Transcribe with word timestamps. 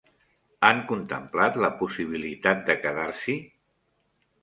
Han 0.69 0.81
contemplat 0.91 1.61
la 1.65 1.71
possibilitat 1.83 2.67
de 2.73 2.79
quedar-s'hi. 2.83 3.41